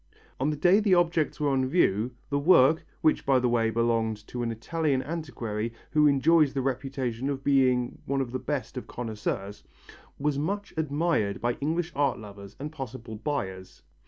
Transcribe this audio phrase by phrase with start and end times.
[0.39, 4.25] On the day the objects were on view, the work which by the way belonged
[4.29, 8.87] to an Italian antiquary who enjoys the reputation of being one of the best of
[8.87, 9.63] connoisseurs
[10.17, 13.83] was much admired by English art lovers and possible buyers.